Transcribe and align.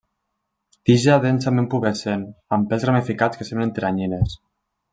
Tija 0.89 1.17
densament 1.25 1.67
pubescent 1.73 2.23
amb 2.57 2.67
pèls 2.73 2.87
ramificats 2.91 3.43
que 3.43 3.47
semblen 3.51 3.77
teranyines. 3.79 4.35